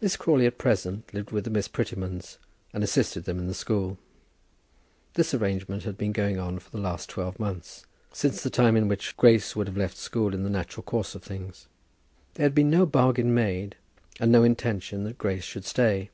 Miss 0.00 0.16
Crawley, 0.16 0.46
at 0.46 0.56
present, 0.56 1.12
lived 1.12 1.30
with 1.30 1.44
the 1.44 1.50
Miss 1.50 1.68
Prettymans, 1.68 2.38
and 2.72 2.82
assisted 2.82 3.24
them 3.26 3.38
in 3.38 3.46
the 3.46 3.52
school. 3.52 3.98
This 5.16 5.34
arrangement 5.34 5.82
had 5.82 5.98
been 5.98 6.12
going 6.12 6.38
on 6.38 6.58
for 6.60 6.70
the 6.70 6.80
last 6.80 7.10
twelve 7.10 7.38
months, 7.38 7.84
since 8.10 8.42
the 8.42 8.48
time 8.48 8.74
in 8.74 8.88
which 8.88 9.18
Grace 9.18 9.54
would 9.54 9.66
have 9.66 9.76
left 9.76 9.96
the 9.96 10.00
school 10.02 10.32
in 10.32 10.44
the 10.44 10.48
natural 10.48 10.82
course 10.82 11.14
of 11.14 11.22
things. 11.22 11.66
There 12.36 12.44
had 12.46 12.54
been 12.54 12.70
no 12.70 12.86
bargain 12.86 13.34
made, 13.34 13.76
and 14.18 14.32
no 14.32 14.44
intention 14.44 15.04
that 15.04 15.18
Grace 15.18 15.44
should 15.44 15.66
stay. 15.66 16.08